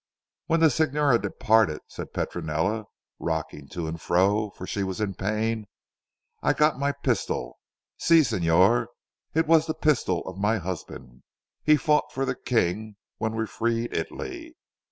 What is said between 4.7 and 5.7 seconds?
was in pain,